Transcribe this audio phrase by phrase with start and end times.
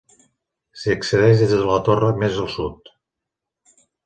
[0.83, 2.91] S'hi accedeix des de la torre més al sud.